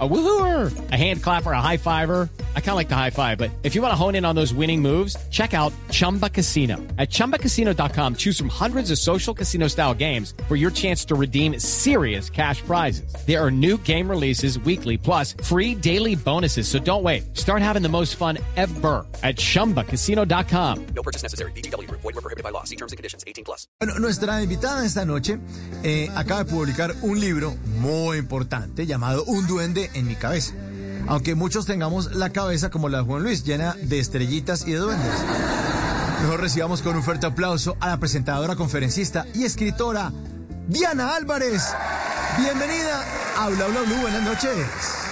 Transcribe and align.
A 0.00 0.08
woohooer, 0.08 0.90
a 0.90 0.96
hand 0.96 1.22
clapper, 1.22 1.52
a 1.52 1.60
high 1.60 1.76
fiver. 1.76 2.28
I 2.56 2.60
kind 2.60 2.70
of 2.70 2.74
like 2.74 2.88
the 2.88 2.96
high 2.96 3.10
five, 3.10 3.38
but 3.38 3.52
if 3.62 3.76
you 3.76 3.82
want 3.82 3.92
to 3.92 3.96
hone 3.96 4.16
in 4.16 4.24
on 4.24 4.34
those 4.34 4.52
winning 4.52 4.82
moves, 4.82 5.16
check 5.30 5.54
out 5.54 5.72
Chumba 5.92 6.28
Casino. 6.28 6.78
At 6.98 7.10
ChumbaCasino.com, 7.10 8.16
choose 8.16 8.36
from 8.36 8.48
hundreds 8.48 8.90
of 8.90 8.98
social 8.98 9.32
casino 9.32 9.68
style 9.68 9.94
games 9.94 10.34
for 10.48 10.56
your 10.56 10.72
chance 10.72 11.04
to 11.04 11.14
redeem 11.14 11.60
serious 11.60 12.28
cash 12.28 12.60
prizes. 12.62 13.14
There 13.24 13.40
are 13.40 13.52
new 13.52 13.78
game 13.78 14.10
releases 14.10 14.58
weekly, 14.58 14.98
plus 14.98 15.36
free 15.44 15.76
daily 15.76 16.16
bonuses. 16.16 16.66
So 16.66 16.80
don't 16.80 17.04
wait. 17.04 17.36
Start 17.36 17.62
having 17.62 17.82
the 17.82 17.88
most 17.88 18.16
fun 18.16 18.38
ever 18.56 19.06
at 19.22 19.36
ChumbaCasino.com. 19.36 20.86
No 20.86 21.02
purchase 21.04 21.22
necessary. 21.22 21.52
BGW. 21.52 21.88
Void 21.88 22.02
were 22.02 22.12
prohibited 22.14 22.42
by 22.42 22.50
law. 22.50 22.64
See 22.64 22.74
terms 22.76 22.90
and 22.90 22.96
conditions. 22.96 23.22
18 23.28 23.44
plus. 23.44 23.68
Bueno, 23.78 23.96
nuestra 24.00 24.42
invitada 24.42 24.84
esta 24.84 25.04
noche 25.04 25.38
eh, 25.84 26.10
acaba 26.16 26.42
de 26.42 26.50
publicar 26.50 26.92
un 27.02 27.20
libro 27.20 27.54
muy 27.78 28.18
importante 28.18 28.86
llamado 28.86 29.24
Un 29.26 29.46
duende 29.46 29.83
en 29.94 30.06
mi 30.06 30.14
cabeza. 30.14 30.54
Aunque 31.06 31.34
muchos 31.34 31.66
tengamos 31.66 32.14
la 32.14 32.30
cabeza 32.30 32.70
como 32.70 32.88
la 32.88 32.98
de 32.98 33.04
Juan 33.04 33.22
Luis, 33.22 33.44
llena 33.44 33.76
de 33.82 33.98
estrellitas 33.98 34.66
y 34.66 34.72
de 34.72 34.78
duendes. 34.78 35.14
Mejor 36.22 36.40
recibamos 36.40 36.80
con 36.80 36.96
un 36.96 37.02
fuerte 37.02 37.26
aplauso 37.26 37.76
a 37.80 37.88
la 37.88 37.98
presentadora, 37.98 38.56
conferencista 38.56 39.26
y 39.34 39.44
escritora 39.44 40.10
Diana 40.66 41.14
Álvarez. 41.14 41.74
Bienvenida 42.38 43.04
a 43.38 43.48
Bla 43.48 43.66
Bla 43.66 43.82
Blue. 43.82 44.00
Buenas 44.00 44.22
noches. 44.22 45.04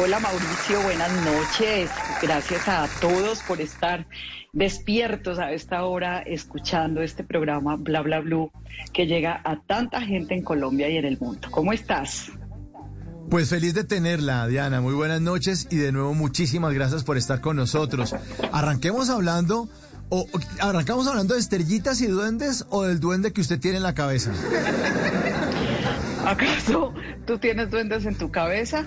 Hola 0.00 0.20
Mauricio, 0.20 0.80
buenas 0.82 1.12
noches. 1.24 1.90
Gracias 2.22 2.68
a 2.68 2.88
todos 3.00 3.40
por 3.40 3.60
estar 3.60 4.06
despiertos 4.52 5.38
a 5.38 5.52
esta 5.52 5.84
hora 5.84 6.20
escuchando 6.20 7.02
este 7.02 7.24
programa 7.24 7.76
Bla 7.76 8.00
Bla 8.02 8.20
Blue 8.20 8.50
que 8.92 9.06
llega 9.06 9.40
a 9.44 9.56
tanta 9.60 10.00
gente 10.00 10.34
en 10.34 10.42
Colombia 10.42 10.88
y 10.88 10.96
en 10.96 11.04
el 11.04 11.18
mundo. 11.18 11.48
¿Cómo 11.50 11.72
estás? 11.72 12.30
Pues 13.30 13.48
feliz 13.48 13.74
de 13.74 13.84
tenerla, 13.84 14.46
Diana. 14.46 14.80
Muy 14.80 14.94
buenas 14.94 15.20
noches 15.20 15.66
y 15.70 15.76
de 15.76 15.90
nuevo 15.92 16.14
muchísimas 16.14 16.72
gracias 16.72 17.02
por 17.04 17.16
estar 17.16 17.40
con 17.40 17.56
nosotros. 17.56 18.14
Arranquemos 18.52 19.10
hablando, 19.10 19.68
o 20.08 20.20
o- 20.20 20.40
arrancamos 20.60 21.06
hablando 21.08 21.34
de 21.34 21.40
estrellitas 21.40 22.00
y 22.00 22.06
duendes 22.06 22.64
o 22.70 22.84
del 22.84 23.00
duende 23.00 23.32
que 23.32 23.40
usted 23.40 23.58
tiene 23.58 23.78
en 23.78 23.82
la 23.82 23.94
cabeza. 23.94 24.30
¿Acaso 26.24 26.94
tú 27.26 27.38
tienes 27.38 27.70
duendes 27.70 28.06
en 28.06 28.14
tu 28.16 28.30
cabeza? 28.30 28.84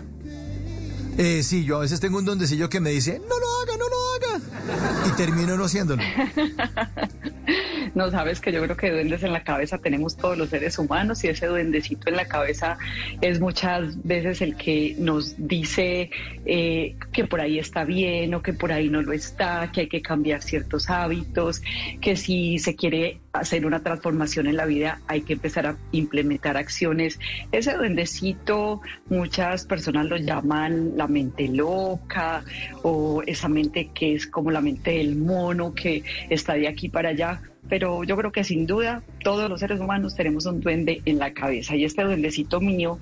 Eh, 1.17 1.41
sí, 1.43 1.65
yo 1.65 1.77
a 1.77 1.79
veces 1.81 1.99
tengo 1.99 2.19
un 2.19 2.25
duendecillo 2.25 2.69
que 2.69 2.79
me 2.79 2.91
dice, 2.91 3.19
no 3.19 3.39
lo 3.39 3.61
haga, 3.63 3.77
no 3.77 3.85
lo 3.89 3.95
haga. 4.37 5.09
Y 5.09 5.11
termino 5.17 5.57
no 5.57 5.65
haciéndolo. 5.65 6.01
No 7.97 8.11
sabes 8.11 8.39
que 8.39 8.51
yo 8.51 8.61
creo 8.61 8.77
que 8.77 8.91
duendes 8.91 9.23
en 9.23 9.33
la 9.33 9.43
cabeza 9.43 9.79
tenemos 9.79 10.15
todos 10.15 10.37
los 10.37 10.49
seres 10.49 10.77
humanos 10.77 11.23
y 11.23 11.29
ese 11.29 11.47
duendecito 11.47 12.09
en 12.09 12.17
la 12.17 12.27
cabeza 12.27 12.77
es 13.21 13.39
muchas 13.39 14.03
veces 14.03 14.39
el 14.43 14.55
que 14.55 14.95
nos 14.99 15.33
dice 15.47 16.11
eh, 16.45 16.95
que 17.11 17.25
por 17.25 17.41
ahí 17.41 17.57
está 17.57 17.85
bien 17.85 18.35
o 18.35 18.43
que 18.43 18.53
por 18.53 18.71
ahí 18.71 18.87
no 18.87 19.01
lo 19.01 19.13
está, 19.13 19.71
que 19.71 19.81
hay 19.81 19.87
que 19.89 20.03
cambiar 20.03 20.43
ciertos 20.43 20.91
hábitos, 20.91 21.63
que 21.99 22.15
si 22.15 22.59
se 22.59 22.75
quiere 22.75 23.19
hacer 23.39 23.65
una 23.65 23.81
transformación 23.81 24.47
en 24.47 24.57
la 24.57 24.65
vida 24.65 25.01
hay 25.07 25.21
que 25.21 25.33
empezar 25.33 25.65
a 25.67 25.77
implementar 25.91 26.57
acciones. 26.57 27.19
Ese 27.51 27.75
duendecito 27.75 28.81
muchas 29.09 29.65
personas 29.65 30.05
lo 30.07 30.17
llaman 30.17 30.97
la 30.97 31.07
mente 31.07 31.47
loca 31.47 32.43
o 32.83 33.23
esa 33.25 33.47
mente 33.47 33.89
que 33.93 34.15
es 34.15 34.27
como 34.27 34.51
la 34.51 34.61
mente 34.61 34.91
del 34.91 35.15
mono 35.15 35.73
que 35.73 36.03
está 36.29 36.53
de 36.53 36.67
aquí 36.67 36.89
para 36.89 37.09
allá 37.09 37.41
pero 37.69 38.03
yo 38.03 38.15
creo 38.15 38.31
que 38.31 38.43
sin 38.43 38.65
duda 38.65 39.03
todos 39.23 39.49
los 39.49 39.59
seres 39.59 39.79
humanos 39.79 40.15
tenemos 40.15 40.45
un 40.45 40.59
duende 40.61 41.01
en 41.05 41.19
la 41.19 41.33
cabeza 41.33 41.75
y 41.75 41.85
este 41.85 42.03
duendecito 42.03 42.61
mío 42.61 42.99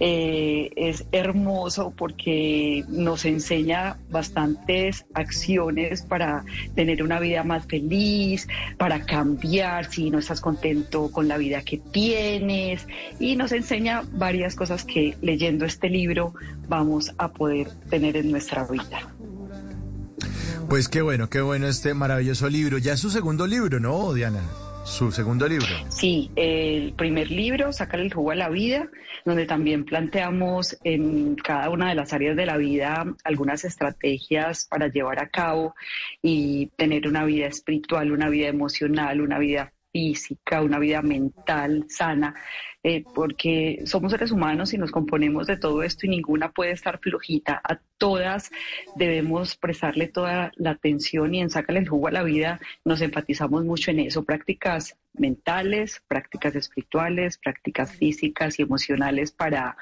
eh, 0.00 0.70
es 0.76 1.06
hermoso 1.12 1.92
porque 1.96 2.84
nos 2.88 3.24
enseña 3.24 3.96
bastantes 4.10 5.06
acciones 5.14 6.02
para 6.02 6.44
tener 6.74 7.02
una 7.02 7.20
vida 7.20 7.44
más 7.44 7.66
feliz, 7.66 8.48
para 8.76 9.04
cambiar 9.06 9.90
si 9.90 10.10
no 10.10 10.18
estás 10.18 10.40
contento 10.40 11.10
con 11.10 11.28
la 11.28 11.38
vida 11.38 11.62
que 11.62 11.78
tienes 11.78 12.86
y 13.20 13.36
nos 13.36 13.52
enseña 13.52 14.02
varias 14.12 14.54
cosas 14.54 14.84
que 14.84 15.16
leyendo 15.20 15.64
este 15.64 15.88
libro 15.88 16.34
vamos 16.68 17.12
a 17.18 17.28
poder 17.32 17.68
tener 17.88 18.16
en 18.16 18.30
nuestra 18.30 18.64
vida. 18.64 19.14
Pues 20.68 20.88
qué 20.88 21.02
bueno, 21.02 21.28
qué 21.28 21.40
bueno 21.40 21.68
este 21.68 21.94
maravilloso 21.94 22.48
libro. 22.48 22.78
Ya 22.78 22.94
es 22.94 23.00
su 23.00 23.10
segundo 23.10 23.46
libro, 23.46 23.80
¿no, 23.80 24.12
Diana? 24.12 24.40
Su 24.84 25.10
segundo 25.10 25.48
libro. 25.48 25.66
Sí, 25.88 26.30
el 26.36 26.92
primer 26.92 27.30
libro, 27.30 27.72
Sacar 27.72 28.00
el 28.00 28.12
jugo 28.12 28.32
a 28.32 28.34
la 28.34 28.50
vida, 28.50 28.88
donde 29.24 29.46
también 29.46 29.84
planteamos 29.84 30.76
en 30.84 31.36
cada 31.36 31.70
una 31.70 31.88
de 31.88 31.94
las 31.94 32.12
áreas 32.12 32.36
de 32.36 32.46
la 32.46 32.58
vida 32.58 33.04
algunas 33.24 33.64
estrategias 33.64 34.66
para 34.70 34.88
llevar 34.88 35.20
a 35.20 35.28
cabo 35.28 35.74
y 36.22 36.66
tener 36.76 37.08
una 37.08 37.24
vida 37.24 37.46
espiritual, 37.46 38.12
una 38.12 38.28
vida 38.28 38.48
emocional, 38.48 39.20
una 39.20 39.38
vida 39.38 39.72
física, 39.94 40.60
una 40.60 40.80
vida 40.80 41.02
mental 41.02 41.86
sana, 41.88 42.34
eh, 42.82 43.04
porque 43.14 43.80
somos 43.86 44.10
seres 44.10 44.32
humanos 44.32 44.74
y 44.74 44.78
nos 44.78 44.90
componemos 44.90 45.46
de 45.46 45.56
todo 45.56 45.84
esto 45.84 46.04
y 46.04 46.08
ninguna 46.08 46.50
puede 46.50 46.72
estar 46.72 46.98
flojita. 46.98 47.60
A 47.62 47.78
todas 47.96 48.50
debemos 48.96 49.54
prestarle 49.54 50.08
toda 50.08 50.50
la 50.56 50.70
atención 50.70 51.32
y 51.32 51.42
en 51.42 51.48
Sácale 51.48 51.78
el 51.78 51.88
jugo 51.88 52.08
a 52.08 52.10
la 52.10 52.24
vida 52.24 52.58
nos 52.84 53.02
enfatizamos 53.02 53.64
mucho 53.64 53.92
en 53.92 54.00
eso, 54.00 54.24
prácticas 54.24 54.98
mentales, 55.12 56.02
prácticas 56.08 56.56
espirituales, 56.56 57.38
prácticas 57.38 57.92
físicas 57.92 58.58
y 58.58 58.62
emocionales 58.62 59.30
para, 59.30 59.76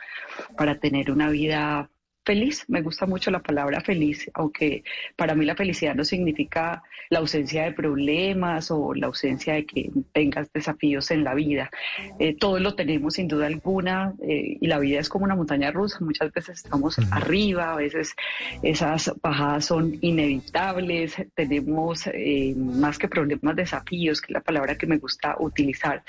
para 0.59 0.79
tener 0.79 1.11
una 1.11 1.31
vida 1.31 1.89
feliz. 2.25 2.65
Me 2.69 2.83
gusta 2.83 3.06
mucho 3.06 3.31
la 3.31 3.41
palabra 3.41 3.81
feliz, 3.81 4.31
aunque 4.34 4.84
para 5.16 5.34
mí 5.34 5.44
la 5.44 5.56
felicidad 5.56 5.94
no 5.94 6.05
significa 6.05 6.83
la 7.10 7.19
ausencia 7.19 7.65
de 7.65 7.72
problemas 7.72 8.71
o 8.71 8.94
la 8.94 9.06
ausencia 9.09 9.55
de 9.55 9.66
que 9.66 9.91
tengas 10.12 10.53
desafíos 10.53 11.11
en 11.11 11.25
la 11.25 11.34
vida. 11.34 11.71
Eh, 12.19 12.34
todos 12.34 12.61
lo 12.61 12.75
tenemos 12.75 13.15
sin 13.15 13.28
duda 13.28 13.47
alguna 13.47 14.15
eh, 14.22 14.56
y 14.61 14.66
la 14.66 14.78
vida 14.78 15.00
es 15.00 15.09
como 15.09 15.25
una 15.25 15.37
montaña 15.37 15.71
rusa. 15.71 15.99
Muchas 16.00 16.32
veces 16.32 16.65
estamos 16.65 16.99
arriba, 17.11 17.72
a 17.72 17.77
veces 17.77 18.15
esas 18.62 19.12
bajadas 19.22 19.66
son 19.66 19.99
inevitables. 20.00 21.16
Tenemos 21.34 22.06
eh, 22.06 22.55
más 22.56 22.99
que 22.99 23.09
problemas, 23.09 23.56
desafíos, 23.56 24.21
que 24.21 24.27
es 24.27 24.34
la 24.34 24.41
palabra 24.41 24.78
que 24.78 24.87
me 24.87 24.99
gusta 24.99 25.37
utilizar, 25.38 26.03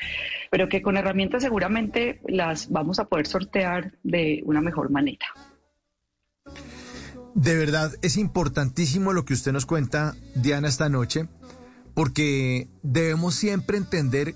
pero 0.49 0.69
que 0.69 0.81
con 0.81 0.97
herramientas 0.97 1.43
seguramente 1.43 2.19
las 2.27 2.69
vamos 2.69 2.99
a 2.99 3.05
poder 3.05 3.27
sortear 3.27 3.91
de 4.03 4.41
una 4.45 4.61
mejor 4.61 4.89
manera. 4.89 5.27
De 7.35 7.57
verdad, 7.57 7.91
es 8.01 8.17
importantísimo 8.17 9.11
lo 9.11 9.25
que 9.25 9.33
usted 9.33 9.51
nos 9.51 9.65
cuenta, 9.65 10.15
Diana, 10.35 10.67
esta 10.67 10.89
noche, 10.89 11.27
porque 11.93 12.67
debemos 12.83 13.35
siempre 13.35 13.77
entender 13.77 14.35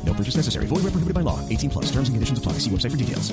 No 0.11 0.17
purchase 0.17 0.35
necessary. 0.35 0.65
Void 0.67 0.83
where 0.83 0.91
prohibited 0.91 1.15
by 1.15 1.21
law. 1.21 1.39
18 1.49 1.69
plus. 1.69 1.85
Terms 1.85 2.09
and 2.09 2.15
conditions 2.15 2.37
apply. 2.37 2.59
See 2.59 2.69
website 2.69 2.91
for 2.91 2.97
details. 2.97 3.31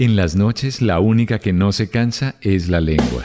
En 0.00 0.14
las 0.14 0.36
noches 0.36 0.80
la 0.80 1.00
única 1.00 1.40
que 1.40 1.52
no 1.52 1.72
se 1.72 1.90
cansa 1.90 2.36
es 2.40 2.68
la 2.68 2.80
lengua. 2.80 3.24